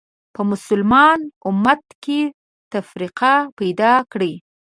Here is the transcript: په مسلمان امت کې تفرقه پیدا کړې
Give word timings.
په 0.33 0.41
مسلمان 0.51 1.19
امت 1.47 1.83
کې 2.03 2.21
تفرقه 2.71 3.35
پیدا 3.59 3.93
کړې 4.11 4.33